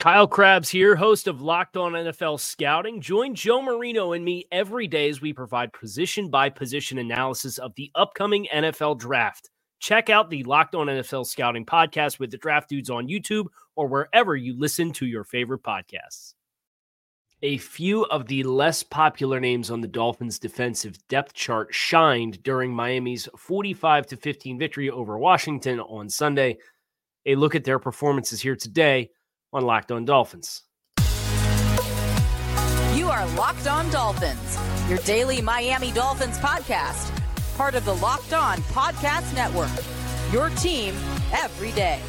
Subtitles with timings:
[0.00, 3.00] Kyle Crabbs here, host of Locked On NFL Scouting.
[3.00, 7.74] Join Joe Marino and me every day as we provide position by position analysis of
[7.76, 9.48] the upcoming NFL draft.
[9.78, 13.86] Check out the Locked On NFL Scouting podcast with the draft dudes on YouTube or
[13.86, 16.34] wherever you listen to your favorite podcasts.
[17.42, 22.72] A few of the less popular names on the Dolphins' defensive depth chart shined during
[22.72, 26.58] Miami's 45 15 victory over Washington on Sunday.
[27.26, 29.10] A look at their performances here today
[29.54, 30.62] on Locked On Dolphins.
[32.92, 37.16] You are Locked On Dolphins, your daily Miami Dolphins podcast,
[37.56, 39.70] part of the Locked On Podcast Network.
[40.32, 40.96] Your team
[41.32, 42.00] every day.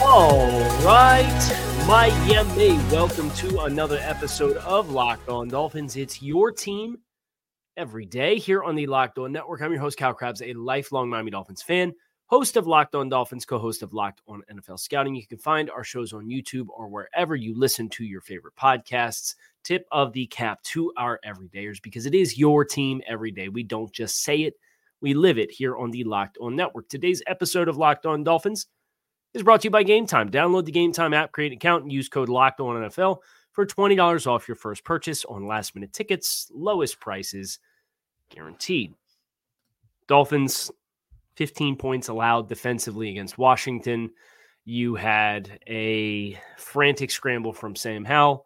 [0.00, 0.48] All
[0.82, 5.96] right, Miami, welcome to another episode of Locked On Dolphins.
[5.96, 6.96] It's your team
[7.76, 9.60] every day here on the Locked On Network.
[9.60, 11.92] I'm your host, Cal Crabbs, a lifelong Miami Dolphins fan
[12.28, 15.16] host of Locked On Dolphins, co host of Locked On NFL Scouting.
[15.16, 19.34] You can find our shows on YouTube or wherever you listen to your favorite podcasts.
[19.64, 23.48] Tip of the cap to our everydayers because it is your team every day.
[23.48, 24.54] We don't just say it,
[25.00, 26.88] we live it here on the Locked On Network.
[26.88, 28.66] Today's episode of Locked On Dolphins
[29.34, 30.30] is brought to you by Game Time.
[30.30, 33.18] Download the Game Time app, create an account, and use code Locked On NFL
[33.52, 37.58] for $20 off your first purchase on last minute tickets, lowest prices
[38.30, 38.94] guaranteed.
[40.06, 40.70] Dolphins
[41.38, 44.10] 15 points allowed defensively against Washington.
[44.64, 48.44] You had a frantic scramble from Sam Howell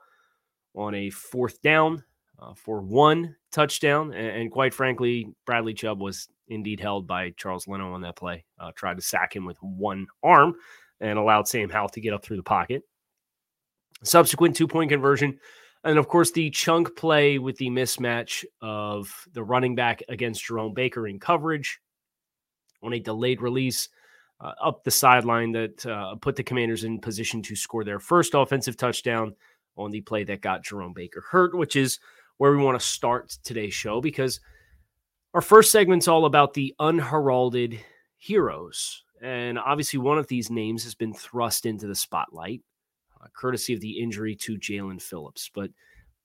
[0.75, 2.05] on a fourth down
[2.39, 4.13] uh, for one touchdown.
[4.13, 8.45] And, and, quite frankly, Bradley Chubb was indeed held by Charles Leno on that play.
[8.61, 10.55] Uh, tried to sack him with one arm
[11.01, 12.83] and allowed Sam Howell to get up through the pocket.
[14.05, 15.39] Subsequent two point conversion.
[15.83, 20.75] And of course, the chunk play with the mismatch of the running back against Jerome
[20.75, 21.81] Baker in coverage
[22.83, 23.89] on a delayed release
[24.41, 28.35] uh, up the sideline that uh, put the Commanders in position to score their first
[28.35, 29.35] offensive touchdown
[29.77, 31.99] on the play that got Jerome Baker hurt, which is
[32.39, 34.41] where we want to start today's show because
[35.35, 37.81] our first segment's all about the unheralded
[38.19, 39.05] heroes.
[39.23, 42.61] And obviously, one of these names has been thrust into the spotlight,
[43.21, 45.51] uh, courtesy of the injury to Jaelan Phillips.
[45.55, 45.71] But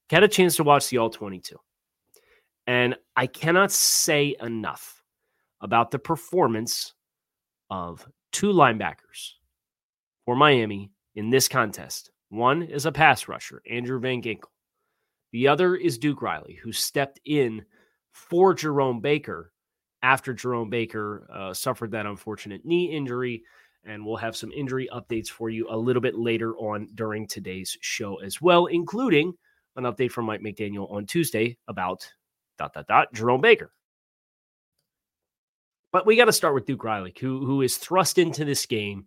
[0.09, 1.55] had a chance to watch the All 22.
[2.65, 4.96] And I cannot say enough
[5.61, 6.93] about the performance
[7.69, 9.33] of two linebackers
[10.25, 12.11] for Miami in this contest.
[12.29, 14.51] One is a pass rusher, Andrew Van Ginkel.
[15.31, 17.65] The other is Duke Riley, who stepped in
[18.11, 19.51] for Jerome Baker
[20.03, 23.43] after Jerome Baker uh, suffered that unfortunate knee injury.
[23.85, 27.77] And we'll have some injury updates for you a little bit later on during today's
[27.81, 29.33] show as well, including
[29.77, 32.05] an update from Mike McDaniel on Tuesday about
[32.57, 33.71] dot dot dot Jerome Baker.
[35.91, 39.05] But we got to start with Duke Riley, who who is thrust into this game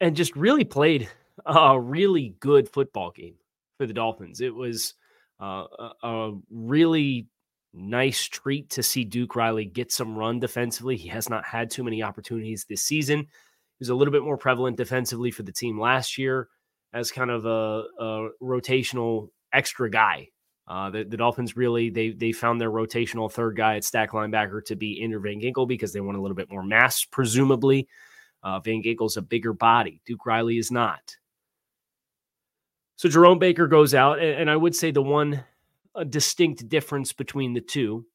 [0.00, 1.08] and just really played
[1.46, 3.34] a really good football game
[3.78, 4.40] for the Dolphins.
[4.40, 4.94] It was
[5.40, 5.64] uh,
[6.02, 7.28] a, really
[7.72, 10.96] nice treat to see Duke Riley get some run defensively.
[10.96, 13.20] He has not had too many opportunities this season.
[13.20, 13.26] He
[13.78, 16.48] was a little bit more prevalent defensively for the team last year
[16.92, 20.28] as kind of a, a rotational extra guy
[20.70, 24.64] uh, the, the, Dolphins really they they found their rotational third guy at stack linebacker
[24.66, 27.88] to be Andrew Van Ginkel because they want a little bit more mass, presumably.
[28.44, 30.00] Uh, Van Ginkel's a bigger body.
[30.06, 31.16] Duke Riley is not.
[32.94, 35.42] So Jerome Baker goes out, and, and I would say the one
[36.08, 38.06] distinct difference between the two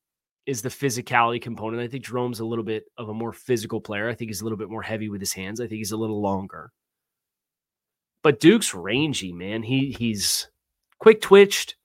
[0.46, 1.84] is the physicality component.
[1.84, 4.08] I think Jerome's a little bit of a more physical player.
[4.08, 5.60] I think he's a little bit more heavy with his hands.
[5.60, 6.72] I think he's a little longer.
[8.24, 9.62] But Duke's rangy, man.
[9.62, 10.48] He he's
[11.00, 11.76] quick twitched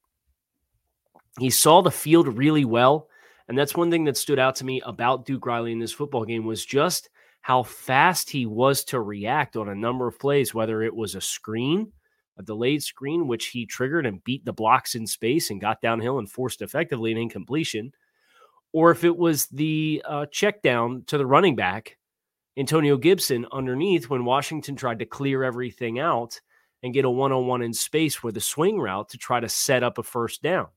[1.39, 3.09] he saw the field really well.
[3.49, 6.25] And that's one thing that stood out to me about Duke Riley in this football
[6.25, 7.11] game was just
[7.43, 11.21] how fast he was to react on a number of plays, whether it was a
[11.21, 11.93] screen,
[12.39, 16.19] a delayed screen, which he triggered and beat the blocks in space and got downhill
[16.19, 17.93] and forced effectively an incompletion,
[18.73, 21.97] or if it was the uh, check down to the running back,
[22.57, 26.41] Antonio Gibson, underneath when Washington tried to clear everything out
[26.83, 29.49] and get a one on one in space with a swing route to try to
[29.49, 30.69] set up a first down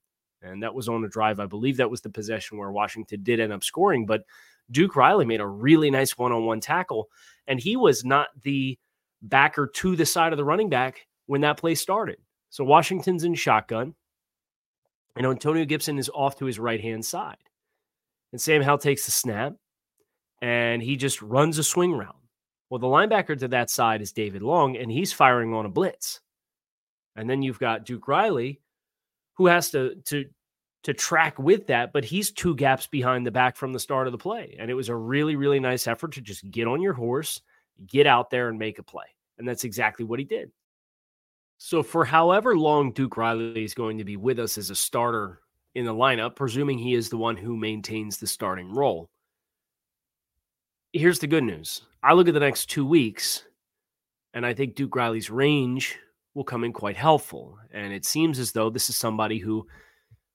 [0.43, 1.39] And that was on a drive.
[1.39, 4.05] I believe that was the possession where Washington did end up scoring.
[4.05, 4.25] But
[4.69, 7.09] Duke Riley made a really nice one on one tackle.
[7.47, 8.77] And he was not the
[9.21, 12.17] backer to the side of the running back when that play started.
[12.49, 13.95] So Washington's in shotgun.
[15.15, 17.37] And Antonio Gibson is off to his right hand side.
[18.31, 19.53] And Sam Howell takes the snap
[20.41, 22.17] and he just runs a swing route.
[22.69, 26.19] Well, the linebacker to that side is David Long, and he's firing on a blitz.
[27.15, 28.59] And then you've got Duke Riley,
[29.35, 30.25] who has to to
[30.83, 34.11] to track with that, but he's two gaps behind the back from the start of
[34.11, 34.55] the play.
[34.59, 37.41] And it was a really, really nice effort to just get on your horse,
[37.87, 39.05] get out there and make a play.
[39.37, 40.51] And that's exactly what he did.
[41.57, 45.39] So, for however long Duke Riley is going to be with us as a starter
[45.73, 49.09] in the lineup, presuming he is the one who maintains the starting role,
[50.91, 51.83] here's the good news.
[52.03, 53.43] I look at the next two weeks,
[54.33, 55.97] and I think Duke Riley's range
[56.33, 57.57] will come in quite helpful.
[57.71, 59.67] And it seems as though this is somebody who,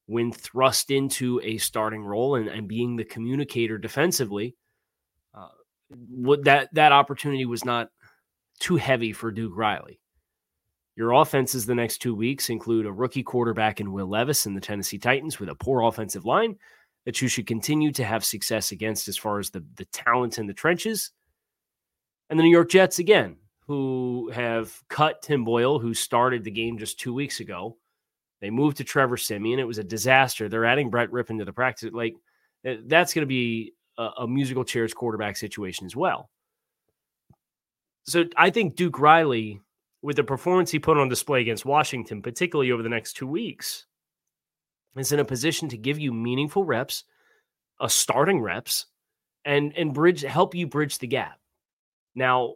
[0.06, 4.56] when thrust into a starting role and, and being the communicator defensively,
[5.34, 5.48] uh,
[6.08, 7.88] what that that opportunity was not
[8.60, 10.00] too heavy for Duke Riley.
[10.96, 14.60] Your offenses the next two weeks include a rookie quarterback in Will Levis and the
[14.60, 16.56] Tennessee Titans with a poor offensive line
[17.04, 20.46] that you should continue to have success against as far as the, the talent in
[20.46, 21.12] the trenches.
[22.28, 23.36] And the New York Jets, again,
[23.68, 27.76] who have cut Tim Boyle, who started the game just two weeks ago.
[28.40, 29.58] They moved to Trevor Siemian.
[29.58, 30.48] It was a disaster.
[30.48, 31.92] They're adding Brett Rypien to the practice.
[31.92, 32.14] Like,
[32.64, 36.30] eh, that's going to be a, a musical chairs quarterback situation as well.
[38.04, 39.60] So I think Duke Riley,
[40.00, 43.84] with the performance he put on display against Washington, particularly over the next two weeks,
[44.96, 47.04] is in a position to give you meaningful reps,
[47.80, 48.86] a starting reps,
[49.44, 51.38] and and bridge help you bridge the gap.
[52.14, 52.54] Now,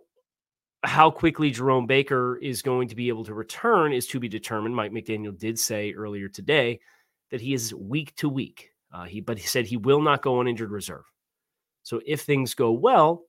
[0.85, 4.75] how quickly Jerome Baker is going to be able to return is to be determined.
[4.75, 6.81] Mike McDaniel did say earlier today
[7.31, 8.71] that he is week to week.
[8.93, 11.05] Uh, he but he said he will not go on injured reserve.
[11.83, 13.25] So if things go well,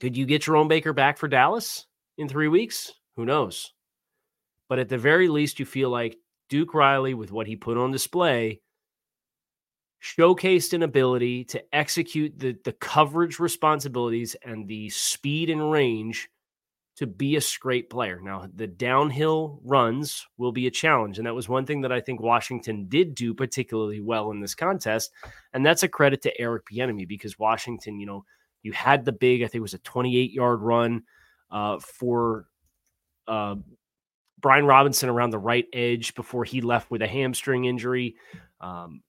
[0.00, 1.86] could you get Jerome Baker back for Dallas
[2.18, 2.92] in three weeks?
[3.16, 3.72] Who knows?
[4.68, 7.90] But at the very least, you feel like Duke Riley, with what he put on
[7.90, 8.60] display,
[10.02, 16.28] showcased an ability to execute the, the coverage responsibilities and the speed and range
[16.98, 18.20] to be a straight player.
[18.20, 21.18] Now, the downhill runs will be a challenge.
[21.18, 24.56] And that was one thing that I think Washington did do particularly well in this
[24.56, 25.12] contest.
[25.52, 28.24] And that's a credit to Eric Bieniemy because Washington, you know,
[28.64, 31.04] you had the big, I think it was a 28 yard run
[31.52, 32.46] uh, for
[33.28, 33.54] uh,
[34.40, 38.16] Brian Robinson around the right edge before he left with a hamstring injury.
[38.60, 39.02] Um,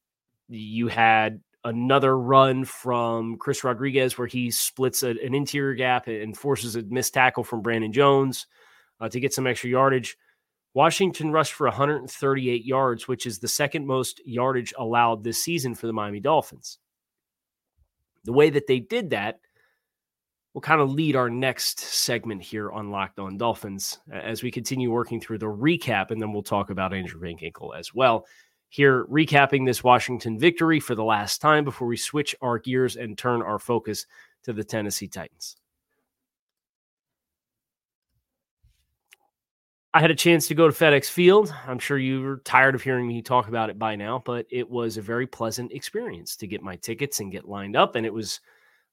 [0.50, 6.36] you had another run from Chris Rodriguez where he splits a, an interior gap and
[6.36, 8.48] forces a missed tackle from Brandon Jones
[9.00, 10.18] uh, to get some extra yardage.
[10.74, 15.88] Washington rushed for 138 yards, which is the second most yardage allowed this season for
[15.88, 16.78] the Miami Dolphins.
[18.24, 19.40] The way that they did that
[20.54, 24.92] will kind of lead our next segment here on Locked On Dolphins as we continue
[24.92, 28.26] working through the recap, and then we'll talk about Andrew Van Ginkel as well.
[28.70, 33.18] Here, recapping this Washington victory for the last time before we switch our gears and
[33.18, 34.06] turn our focus
[34.44, 35.58] to the Tennessee Titans.
[39.92, 41.52] I had a chance to go to FedEx Field.
[41.66, 44.98] I'm sure you're tired of hearing me talk about it by now, but it was
[44.98, 47.96] a very pleasant experience to get my tickets and get lined up.
[47.96, 48.40] And it was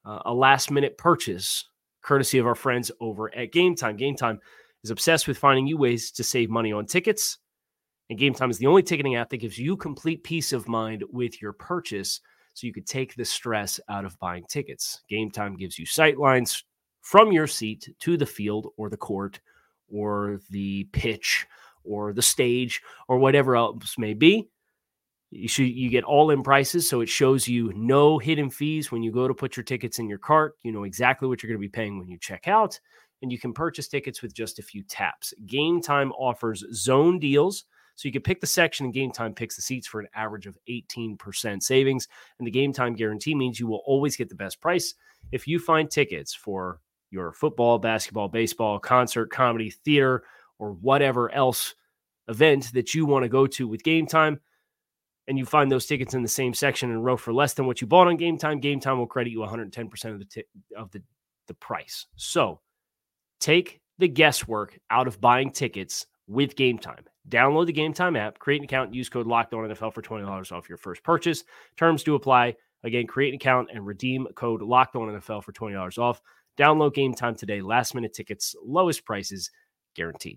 [0.06, 1.68] uh, a last minute purchase
[2.00, 3.96] courtesy of our friends over at Game Time.
[3.96, 4.40] Game Time
[4.84, 7.38] is obsessed with finding you ways to save money on tickets.
[8.08, 11.02] And Game Time is the only ticketing app that gives you complete peace of mind
[11.10, 12.20] with your purchase
[12.54, 15.02] so you could take the stress out of buying tickets.
[15.08, 16.64] Game Time gives you sight lines
[17.02, 19.40] from your seat to the field or the court
[19.88, 21.46] or the pitch
[21.84, 24.48] or the stage or whatever else may be.
[25.30, 29.02] You should you get all in prices, so it shows you no hidden fees when
[29.02, 30.54] you go to put your tickets in your cart.
[30.62, 32.78] You know exactly what you're going to be paying when you check out,
[33.22, 35.34] and you can purchase tickets with just a few taps.
[35.44, 37.64] Game Time offers zone deals,
[37.96, 40.46] so you can pick the section, and Game Time picks the seats for an average
[40.46, 42.08] of 18% savings.
[42.38, 44.94] And the Game Time guarantee means you will always get the best price.
[45.32, 50.24] If you find tickets for your football, basketball, baseball, concert, comedy, theater,
[50.58, 51.74] or whatever else
[52.28, 54.40] event that you want to go to with Game Time
[55.28, 57.80] and you find those tickets in the same section and row for less than what
[57.80, 60.44] you bought on Game Time, Game Time will credit you 110% of the t-
[60.76, 61.02] of the
[61.48, 62.06] the price.
[62.16, 62.60] So,
[63.40, 67.04] take the guesswork out of buying tickets with Game Time.
[67.28, 70.24] Download the Game Time app, create an account, use code Locked On NFL for twenty
[70.24, 71.44] dollars off your first purchase.
[71.76, 72.54] Terms do apply.
[72.84, 76.20] Again, create an account and redeem code Locked On NFL for twenty dollars off.
[76.56, 77.60] Download Game Time today.
[77.60, 79.50] Last minute tickets, lowest prices
[79.94, 80.36] guaranteed.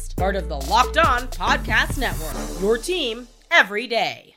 [0.21, 2.61] part of the Locked On Podcast Network.
[2.61, 4.35] Your team every day.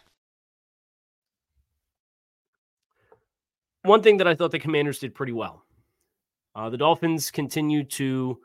[3.82, 5.62] One thing that I thought the Commanders did pretty well.
[6.54, 8.38] Uh, the Dolphins continue to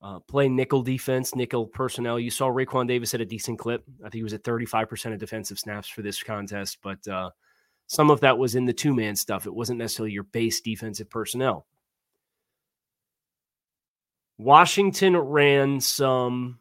[0.00, 2.18] uh, play nickel defense, nickel personnel.
[2.18, 3.84] You saw Raekwon Davis at a decent clip.
[4.00, 7.28] I think he was at 35% of defensive snaps for this contest, but uh,
[7.86, 9.44] some of that was in the two man stuff.
[9.44, 11.66] It wasn't necessarily your base defensive personnel.
[14.38, 16.60] Washington ran some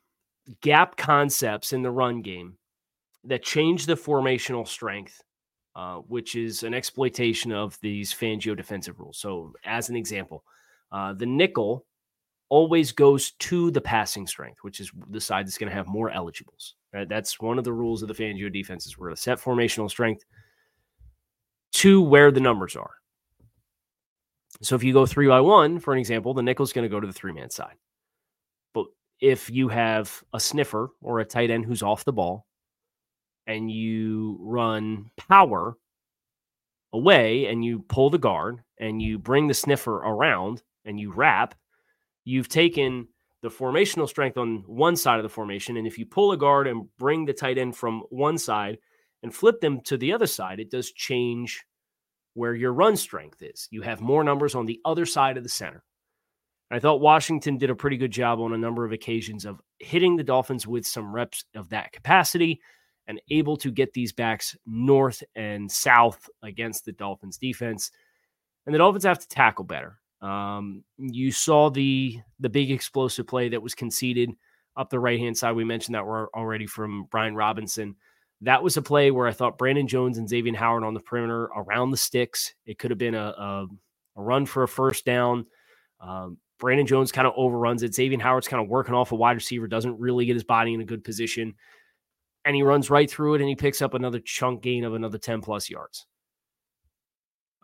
[0.61, 2.57] gap concepts in the run game
[3.23, 5.21] that change the formational strength,
[5.75, 9.17] uh, which is an exploitation of these Fangio defensive rules.
[9.17, 10.43] So, as an example,
[10.91, 11.85] uh, the nickel
[12.49, 16.09] always goes to the passing strength, which is the side that's going to have more
[16.09, 16.75] eligibles.
[16.93, 17.07] Right?
[17.07, 18.97] That's one of the rules of the Fangio defenses.
[18.97, 20.25] We're going to set formational strength
[21.73, 22.91] to where the numbers are.
[24.61, 26.89] So if you go three by one, for an example, the nickel is going to
[26.89, 27.75] go to the three man side
[29.21, 32.47] if you have a sniffer or a tight end who's off the ball
[33.47, 35.77] and you run power
[36.91, 41.55] away and you pull the guard and you bring the sniffer around and you wrap,
[42.25, 43.07] you've taken
[43.41, 45.77] the formational strength on one side of the formation.
[45.77, 48.77] And if you pull a guard and bring the tight end from one side
[49.23, 51.63] and flip them to the other side, it does change
[52.33, 53.67] where your run strength is.
[53.71, 55.83] You have more numbers on the other side of the center.
[56.71, 60.15] I thought Washington did a pretty good job on a number of occasions of hitting
[60.15, 62.61] the Dolphins with some reps of that capacity
[63.07, 67.91] and able to get these backs north and south against the Dolphins defense.
[68.65, 69.99] And the Dolphins have to tackle better.
[70.21, 74.31] Um, you saw the the big explosive play that was conceded
[74.77, 75.55] up the right hand side.
[75.55, 77.95] We mentioned that were already from Brian Robinson.
[78.41, 81.45] That was a play where I thought Brandon Jones and Xavier Howard on the perimeter
[81.55, 82.53] around the sticks.
[82.65, 83.67] It could have been a, a,
[84.15, 85.45] a run for a first down.
[85.99, 87.93] Um, Brandon Jones kind of overruns it.
[87.93, 90.79] Xavier Howard's kind of working off a wide receiver, doesn't really get his body in
[90.79, 91.55] a good position.
[92.45, 95.17] And he runs right through it and he picks up another chunk gain of another
[95.17, 96.05] 10 plus yards.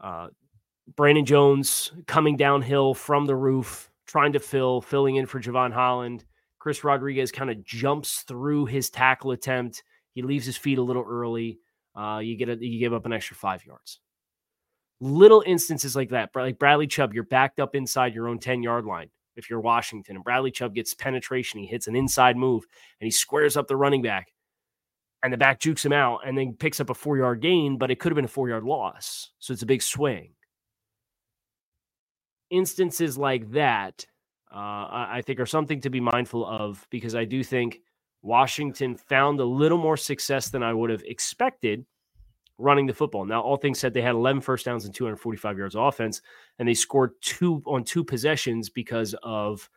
[0.01, 0.27] Uh,
[0.96, 6.25] Brandon Jones coming downhill from the roof, trying to fill, filling in for Jevon Holland.
[6.58, 9.84] Chris Rodriguez kind of jumps through his tackle attempt.
[10.13, 11.60] He leaves his feet a little early.
[11.96, 14.00] Uh, you get a, you give up an extra five yards
[15.00, 18.86] little instances like that, like Bradley Chubb, you're backed up inside your own 10 yard
[18.86, 19.10] line.
[19.36, 22.66] If you're Washington and Bradley Chubb gets penetration, he hits an inside move
[23.00, 24.34] and he squares up the running back
[25.24, 27.92] and the back jukes him out and then picks up a four yard gain, but
[27.92, 29.32] it could have been a four yard loss.
[29.39, 30.32] So it's a big swing.
[32.50, 34.06] Instances like that,
[34.51, 37.82] uh, I think, are something to be mindful of because I do think
[38.22, 41.86] Washington found a little more success than I would have expected
[42.58, 43.26] running the football.
[43.26, 46.22] Now, all things said, they had 11 first downs and 245 yards of offense,
[46.60, 49.70] and they scored two on two possessions because of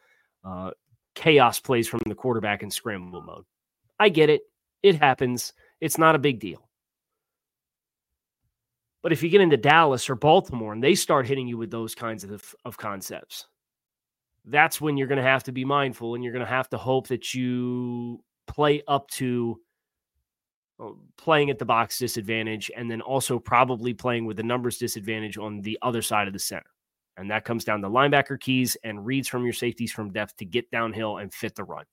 [0.44, 0.70] uh,
[1.14, 3.44] chaos plays from the quarterback in scramble mode.
[3.98, 4.42] I get it.
[4.82, 5.52] It happens.
[5.80, 6.68] It's not a big deal.
[9.02, 11.94] But if you get into Dallas or Baltimore and they start hitting you with those
[11.94, 13.46] kinds of, of concepts,
[14.44, 16.78] that's when you're going to have to be mindful and you're going to have to
[16.78, 19.60] hope that you play up to
[21.16, 25.60] playing at the box disadvantage and then also probably playing with the numbers disadvantage on
[25.60, 26.70] the other side of the center.
[27.16, 30.44] And that comes down to linebacker keys and reads from your safeties from depth to
[30.44, 31.84] get downhill and fit the run.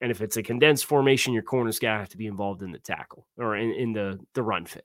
[0.00, 2.72] And if it's a condensed formation, your corners got to have to be involved in
[2.72, 4.84] the tackle or in, in the, the run fit.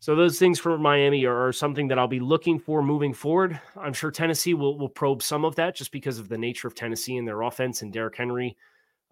[0.00, 3.58] So those things for Miami are, are, something that I'll be looking for moving forward.
[3.74, 6.74] I'm sure Tennessee will will probe some of that just because of the nature of
[6.74, 8.54] Tennessee and their offense and Derrick Henry.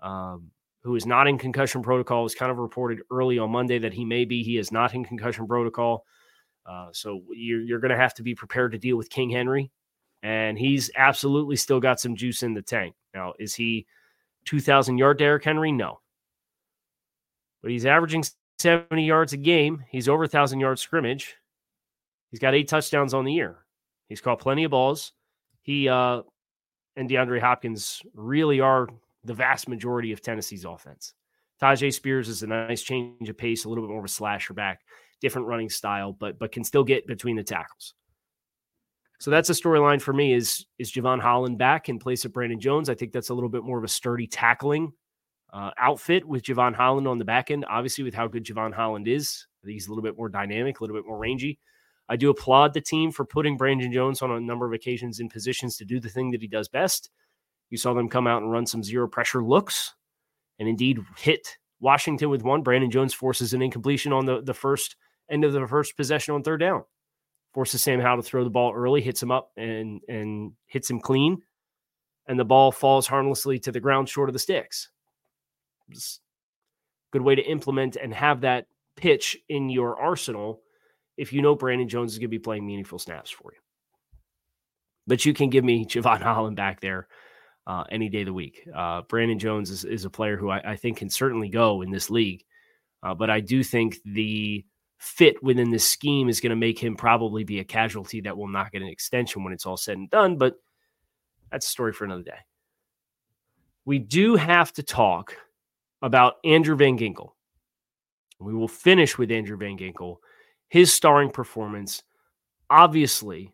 [0.01, 0.51] Um,
[0.83, 4.05] who is not in concussion protocol, was kind of reported early on Monday that he
[4.05, 4.43] may be.
[4.43, 6.05] He is not in concussion protocol.
[6.67, 9.71] Uh, so you're, you're going to have to be prepared to deal with King Henry.
[10.23, 12.95] And he's absolutely still got some juice in the tank.
[13.15, 13.87] Now, is he
[14.45, 15.73] 2,000 yard Derrick Henry?
[15.73, 16.01] No.
[17.63, 18.25] But he's averaging
[18.59, 19.85] 70 yards a game.
[19.89, 21.37] He's over 1,000 yards scrimmage.
[22.31, 23.59] He's got eight touchdowns on the year.
[24.09, 25.13] He's caught plenty of balls.
[25.63, 26.23] He uh,
[26.97, 28.89] and DeAndre Hopkins really are
[29.25, 31.15] the vast majority of Tennessee's offense.
[31.61, 34.55] Tyjae Spears is a nice change of pace, a little bit more of a slasher
[34.55, 34.81] back,
[35.21, 37.95] different running style, but but can still get between the tackles.
[39.21, 40.35] So that's a storyline for me.
[40.35, 42.89] Is is Jevon Holland back in place of Brandon Jones?
[42.89, 44.93] I think that's a little bit more of a sturdy tackling
[45.53, 47.65] uh, outfit with Jevon Holland on the back end.
[47.69, 50.97] Obviously, with how good Jevon Holland is, he's a little bit more dynamic, a little
[50.97, 51.61] bit more rangy.
[52.09, 55.29] I do applaud the team for putting Brandon Jones on a number of occasions in
[55.29, 57.11] positions to do the thing that he does best.
[57.73, 59.95] You saw them come out and run some zero pressure looks
[60.59, 62.63] and indeed hit Washington with one.
[62.63, 64.95] Brandon Jones forces an incompletion on the, the first
[65.31, 66.85] end of the first possession on third down.
[67.55, 71.01] Forces Sam Howell to throw the ball early, hits him up and and hits him
[71.01, 71.39] clean.
[72.29, 74.91] And the ball falls harmlessly to the ground short of the sticks.
[77.11, 80.61] good way to implement and have that pitch in your arsenal
[81.17, 83.61] if you know Brandon Jones is going to be playing meaningful snaps for you.
[85.07, 87.09] But you can give me Jevon Holland back there
[87.67, 88.67] uh, any day of the week.
[88.75, 91.91] Uh, Brandon Jones is, is, a player who I, I, think can certainly go in
[91.91, 92.45] this league.
[93.03, 94.65] Uh, but I do think the
[94.99, 98.49] fit within this scheme is going to make him probably be a casualty that will
[98.49, 100.37] not get an extension when it's all said and done.
[100.37, 100.55] But
[101.51, 102.39] that's a story for another day.
[103.85, 105.37] We do have to talk
[106.01, 107.31] about Andrew Van Ginkel.
[108.41, 110.17] We will finish with Andrew Van Ginkel
[110.73, 112.03] his starring performance.
[112.71, 113.53] Obviously,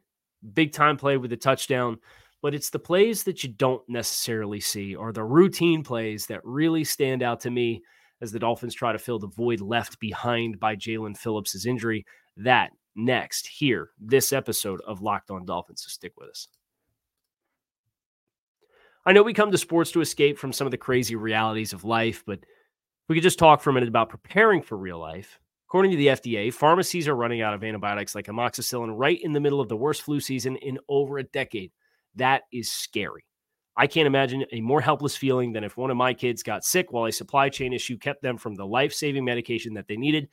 [0.55, 1.99] big time play with the touchdown,
[2.43, 6.85] but it's the plays that you don't necessarily see or the routine plays that really
[6.85, 7.83] stand out to me
[8.21, 12.05] as the Dolphins try to fill the void left behind by Jaelan Phillips' injury.
[12.37, 15.83] That next here, this episode of Locked On Dolphins.
[15.83, 16.49] So stick with us.
[19.07, 21.85] I know we come to sports to escape from some of the crazy realities of
[21.85, 22.41] life, but
[23.09, 25.41] we could just talk for a minute about preparing for real life.
[25.69, 29.41] According to the FDA, pharmacies are running out of antibiotics like amoxicillin right in the
[29.41, 31.73] middle of the worst flu season in over a decade.
[32.17, 33.25] That is scary.
[33.77, 36.93] I can't imagine a more helpless feeling than if one of my kids got sick
[36.93, 40.29] while a supply chain issue kept them from the life saving medication that they needed.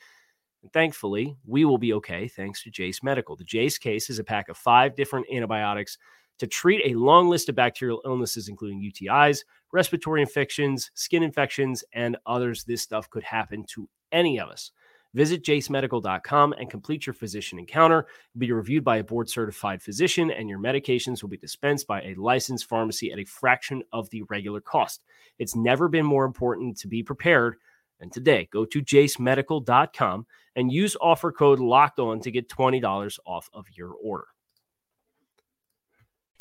[0.63, 3.35] And thankfully, we will be okay thanks to Jase Medical.
[3.35, 5.99] The Jase case is a pack of five different antibiotics
[6.39, 9.41] to treat a long list of bacterial illnesses, including UTIs,
[9.71, 12.63] respiratory infections, skin infections, and others.
[12.63, 14.71] This stuff could happen to any of us.
[15.15, 18.05] Visit jasemedical.com and complete your physician encounter.
[18.33, 22.01] You'll be reviewed by a board certified physician, and your medications will be dispensed by
[22.01, 25.03] a licensed pharmacy at a fraction of the regular cost.
[25.39, 27.55] It's never been more important to be prepared.
[28.01, 30.25] And today, go to jasemedical.com
[30.57, 34.25] and use offer code locked on to get $20 off of your order.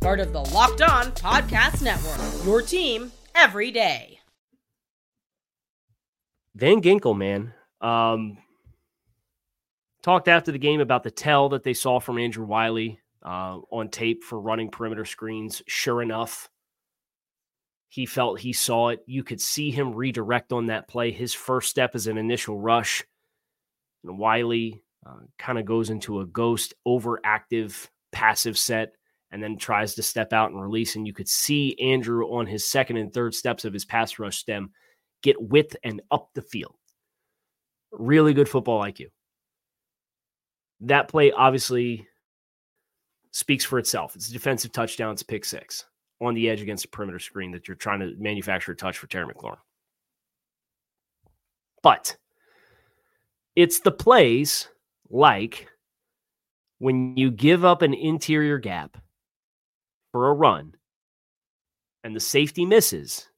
[0.00, 2.44] part of the Locked On Podcast Network.
[2.44, 4.20] Your team every day.
[6.54, 8.38] Van Ginkel, man, um,
[10.02, 13.88] talked after the game about the tell that they saw from Andrew Wylie uh, on
[13.88, 15.62] tape for running perimeter screens.
[15.66, 16.48] Sure enough,
[17.88, 19.00] he felt he saw it.
[19.06, 21.10] You could see him redirect on that play.
[21.12, 23.04] His first step is an initial rush.
[24.04, 28.94] And Wylie uh, kind of goes into a ghost, overactive, passive set
[29.30, 30.96] and then tries to step out and release.
[30.96, 34.38] And you could see Andrew on his second and third steps of his pass rush
[34.38, 34.70] stem
[35.22, 36.74] get width and up the field.
[37.92, 39.06] Really good football IQ.
[40.80, 42.06] That play obviously
[43.32, 44.14] speaks for itself.
[44.16, 45.84] It's a defensive touchdown, it's a pick six
[46.20, 49.06] on the edge against a perimeter screen that you're trying to manufacture a touch for
[49.06, 49.58] Terry McLaurin.
[51.82, 52.16] But
[53.54, 54.68] it's the plays
[55.10, 55.68] like
[56.78, 58.98] when you give up an interior gap
[60.18, 60.74] for a run
[62.02, 63.28] and the safety misses,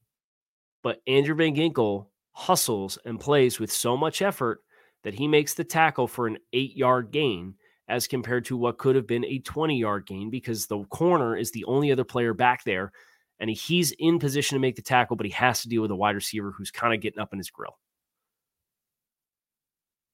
[0.81, 4.61] but Andrew Van Ginkel hustles and plays with so much effort
[5.03, 7.53] that he makes the tackle for an eight yard gain
[7.87, 11.51] as compared to what could have been a 20 yard gain because the corner is
[11.51, 12.91] the only other player back there
[13.39, 15.95] and he's in position to make the tackle, but he has to deal with a
[15.95, 17.77] wide receiver who's kind of getting up in his grill.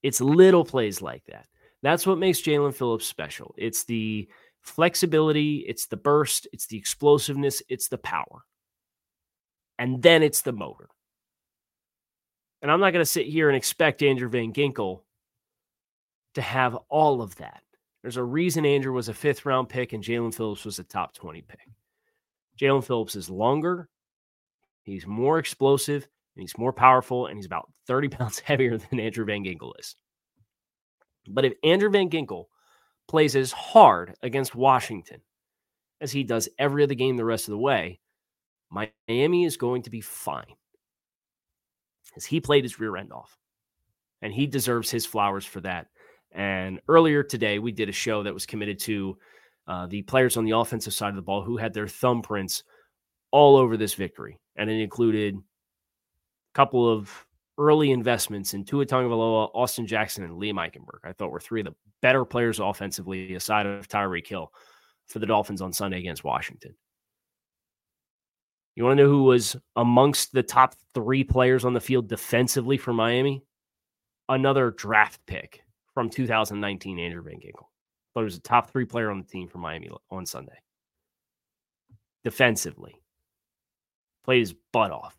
[0.03, 1.45] It's little plays like that.
[1.81, 3.55] That's what makes Jaelan Phillips special.
[3.57, 4.27] It's the
[4.67, 8.45] flexibility, it's the burst, it's the explosiveness, it's the power.
[9.79, 10.89] And then it's the motor.
[12.61, 15.01] And I'm not going to sit here and expect Andrew Van Ginkel
[16.33, 17.61] to have all of that.
[18.01, 21.13] There's a reason Andrew was a fifth round pick and Jaelan Phillips was a top
[21.13, 21.59] 20 pick.
[22.59, 23.89] Jaelan Phillips is longer,
[24.83, 29.25] he's more explosive, and he's more powerful, and he's about 30 pounds heavier than Andrew
[29.25, 29.95] Van Ginkel is.
[31.27, 32.45] But if Andrew Van Ginkel
[33.07, 35.21] plays as hard against Washington
[36.01, 37.99] as he does every other game the rest of the way,
[38.69, 40.45] Miami is going to be fine.
[42.15, 43.37] As he played his rear end off.
[44.21, 45.87] And he deserves his flowers for that.
[46.31, 49.17] And earlier today, we did a show that was committed to
[49.67, 52.63] uh, the players on the offensive side of the ball who had their thumbprints
[53.31, 54.39] all over this victory.
[54.55, 55.41] And it included a
[56.53, 57.26] couple of
[57.57, 60.99] early investments in Tua Tagovailoa, Austin Jackson, and Liam Eichenberg.
[61.03, 64.51] I thought were three of the better players offensively aside of Tyreek Hill
[65.07, 66.75] for the Dolphins on Sunday against Washington.
[68.75, 72.77] You want to know who was amongst the top three players on the field defensively
[72.77, 73.43] for Miami?
[74.29, 75.63] Another draft pick
[75.95, 77.65] from 2019, Andrew Van Ginkel.
[78.13, 80.59] But he was a top three player on the team for Miami on Sunday.
[82.23, 83.01] Defensively,
[84.25, 85.17] played his butt off.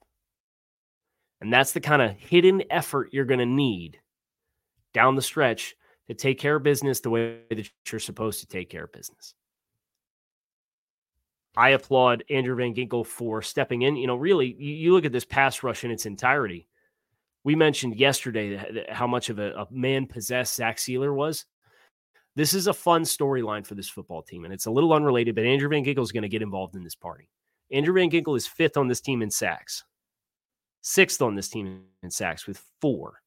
[1.40, 3.98] And that's the kind of hidden effort you're going to need
[4.92, 5.74] down the stretch
[6.08, 9.34] to take care of business the way that you're supposed to take care of business.
[11.56, 13.96] I applaud Andrew Van Ginkel for stepping in.
[13.96, 16.68] You know, really, you, look at this pass rush in its entirety.
[17.44, 21.46] We mentioned yesterday how much of a, a man possessed Zach Sieler was.
[22.36, 25.44] This is a fun storyline for this football team, and it's a little unrelated, but
[25.44, 27.28] Andrew Van Ginkel is going to get involved in this party.
[27.72, 29.84] Andrew Van Ginkel is fifth on this team in sacks,
[30.80, 33.20] sixth on this team in sacks with four.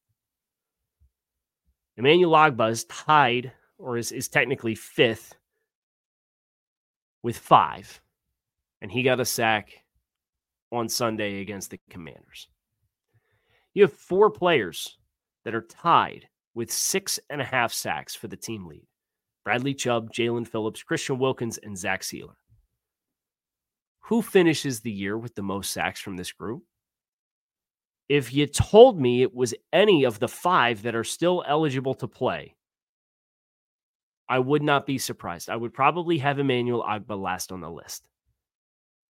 [1.96, 5.34] Emmanuel Ogbah is tied, or is, is technically fifth
[7.22, 8.00] with five
[8.82, 9.70] and he got a sack
[10.72, 12.48] on Sunday against the Commanders.
[13.74, 14.98] You have four players
[15.44, 18.86] that are tied with six and a half sacks for the team lead
[19.44, 22.34] Bradley Chubb, Jaelan Phillips, Christian Wilkins, and Zach Sieler.
[24.00, 26.64] Who finishes the year with the most sacks from this group?
[28.08, 32.08] If you told me it was any of the five that are still eligible to
[32.08, 32.54] play,
[34.28, 35.50] I would not be surprised.
[35.50, 38.08] I would probably have Emmanuel Ogbah last on the list.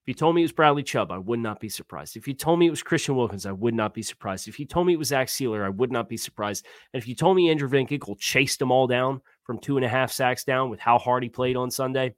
[0.04, 2.16] If you told me it was Bradley Chubb, I would not be surprised.
[2.16, 4.48] If you told me it was Christian Wilkins, I would not be surprised.
[4.48, 6.66] If you told me it was Zach Sieler, I would not be surprised.
[6.92, 9.86] And if you told me Andrew Van Ginkel chased them all down from two and
[9.86, 12.16] a half sacks down with how hard he played on Sunday,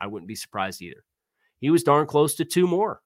[0.00, 1.04] I wouldn't be surprised either.
[1.60, 3.01] He was darn close to two more.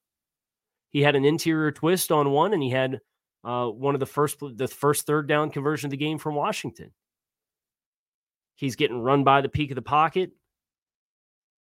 [0.97, 3.03] He had an interior twist on one, and he had
[3.45, 6.91] uh, one of the first the first third down conversion of the game from Washington.
[8.55, 10.31] He's getting run by the peak of the pocket.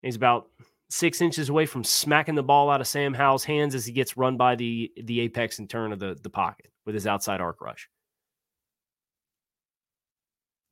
[0.00, 0.48] He's about
[0.88, 4.16] six inches away from smacking the ball out of Sam Howell's hands as he gets
[4.16, 7.60] run by the the apex and turn of the, the pocket with his outside arc
[7.60, 7.90] rush.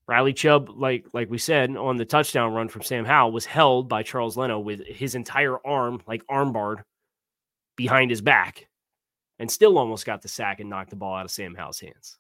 [0.08, 3.90] Riley Chubb, like like we said on the touchdown run from Sam Howell, was held
[3.90, 6.82] by Charles Leno with his entire arm, like armbarred,
[7.76, 8.68] behind his back,
[9.38, 12.18] and still almost got the sack and knocked the ball out of Sam Howell's hands.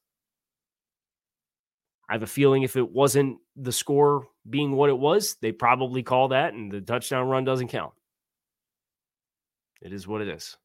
[2.08, 6.02] I have a feeling if it wasn't the score being what it was, they probably
[6.02, 7.94] call that and the touchdown run doesn't count.
[9.80, 10.56] It is what it is.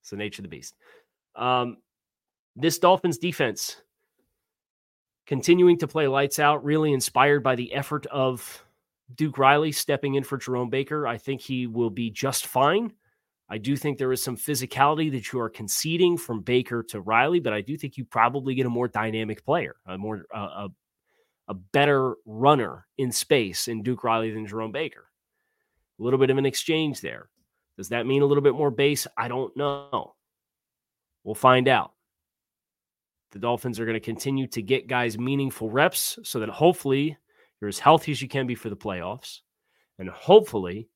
[0.00, 0.74] It's the nature of the beast.
[1.36, 1.78] Um,
[2.56, 3.82] this Dolphins defense
[5.26, 8.64] continuing to play lights out, really inspired by the effort of
[9.14, 11.06] Duke Riley stepping in for Jerome Baker.
[11.06, 12.92] I think he will be just fine.
[13.50, 17.40] I do think there is some physicality that you are conceding from Baker to Riley,
[17.40, 20.68] but I do think you probably get a more dynamic player, a more uh, a,
[21.48, 25.08] a better runner in space in Duke Riley than Jerome Baker.
[25.98, 27.30] A little bit of an exchange there.
[27.78, 29.06] Does that mean a little bit more base?
[29.16, 30.14] I don't know.
[31.24, 31.92] We'll find out.
[33.32, 37.16] The Dolphins are going to continue to get guys meaningful reps so that hopefully
[37.60, 39.40] you're as healthy as you can be for the playoffs.
[39.98, 40.88] And hopefully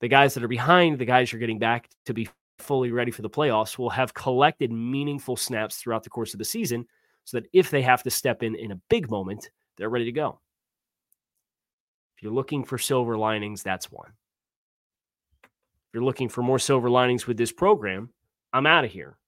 [0.00, 3.22] the guys that are behind the guys you're getting back to be fully ready for
[3.22, 6.86] the playoffs will have collected meaningful snaps throughout the course of the season
[7.24, 10.12] so that if they have to step in in a big moment, they're ready to
[10.12, 10.40] go.
[12.16, 14.10] If you're looking for silver linings, that's one.
[15.42, 18.10] If you're looking for more silver linings with this program,
[18.52, 19.18] I'm out of here.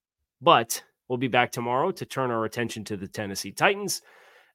[0.41, 4.03] But we'll be back tomorrow to turn our attention to the Tennessee Titans.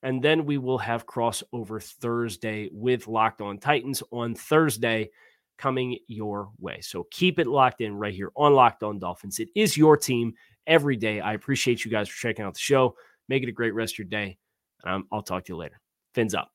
[0.03, 5.09] And then we will have crossover Thursday with Locked On Titans on Thursday
[5.57, 6.79] coming your way.
[6.81, 9.39] So keep it locked in right here on Locked On Dolphins.
[9.39, 10.33] It is your team
[10.67, 11.19] every day.
[11.19, 12.95] I appreciate you guys for checking out the show.
[13.29, 14.37] Make it a great rest of your day.
[14.83, 15.79] Um, I'll talk to you later.
[16.13, 16.54] Fins up.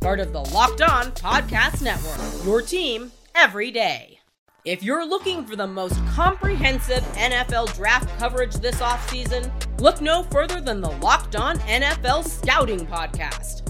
[0.00, 2.44] part of the Locked On Podcast Network.
[2.44, 4.18] Your team every day.
[4.64, 10.60] If you're looking for the most comprehensive NFL draft coverage this offseason, look no further
[10.60, 13.69] than the Locked On NFL Scouting Podcast.